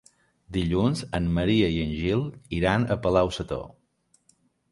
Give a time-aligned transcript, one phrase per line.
[0.55, 2.25] Dilluns en Maria i en Gil
[2.61, 3.65] iran a Palau-sator.